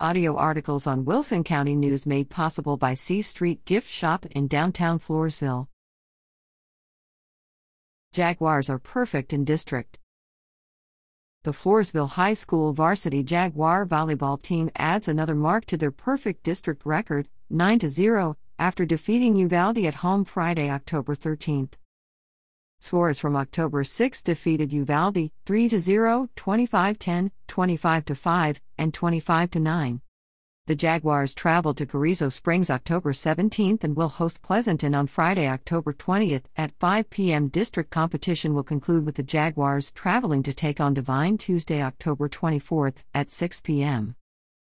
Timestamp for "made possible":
2.04-2.76